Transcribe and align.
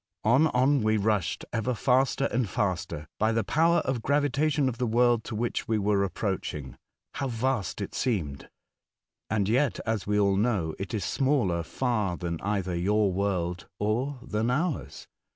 On, 0.23 0.47
on 0.47 0.81
we 0.81 0.97
rushed, 0.97 1.45
ever 1.53 1.75
faster 1.75 2.25
and 2.31 2.49
faster, 2.49 3.07
by 3.19 3.31
the 3.31 3.43
power 3.43 3.81
of 3.81 4.01
gravitation 4.01 4.67
of 4.67 4.79
the 4.79 4.87
world 4.87 5.23
to 5.25 5.35
which 5.35 5.67
we 5.67 5.77
were 5.77 6.03
approaching. 6.03 6.75
How 7.13 7.27
vast 7.27 7.81
it 7.81 7.93
seemed; 7.93 8.39
The 8.39 8.45
Ice 8.45 9.29
Island. 9.29 9.49
101 9.49 9.63
and 9.63 9.73
yefc, 9.75 9.79
as 9.85 10.07
we 10.07 10.19
all 10.19 10.37
know, 10.37 10.73
it 10.79 10.95
is 10.95 11.05
smaller 11.05 11.61
far 11.61 12.17
than 12.17 12.41
either 12.41 12.75
your 12.75 13.13
world 13.13 13.67
or 13.77 14.17
than 14.23 14.49
ours. 14.49 15.07